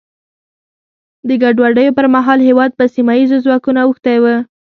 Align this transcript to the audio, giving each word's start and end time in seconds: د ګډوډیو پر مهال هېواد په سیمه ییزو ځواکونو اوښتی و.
د 1.27 1.29
ګډوډیو 1.43 1.95
پر 1.97 2.05
مهال 2.15 2.39
هېواد 2.47 2.71
په 2.75 2.85
سیمه 2.95 3.13
ییزو 3.19 3.43
ځواکونو 3.45 3.79
اوښتی 3.83 4.17
و. 4.23 4.25